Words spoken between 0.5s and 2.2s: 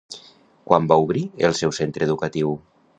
Quan va obrir el seu centre